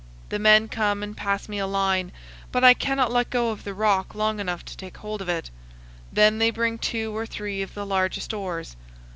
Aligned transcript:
The 0.29 0.39
men 0.39 0.67
come 0.67 1.03
and 1.03 1.15
pass 1.15 1.47
me 1.47 1.59
a 1.59 1.67
line, 1.67 2.11
but 2.51 2.63
I 2.63 2.73
cannot 2.73 3.11
let 3.11 3.29
go 3.29 3.51
of 3.51 3.63
the 3.63 3.73
rock 3.75 4.15
long 4.15 4.39
enough 4.39 4.65
to 4.65 4.75
take 4.75 4.97
hold 4.97 5.21
of 5.21 5.29
it. 5.29 5.51
Then 6.11 6.39
they 6.39 6.49
bring 6.49 6.79
two 6.79 7.15
or 7.15 7.27
three 7.27 7.61
of 7.61 7.75
the 7.75 7.85
largest 7.85 8.33
oars. 8.33 8.75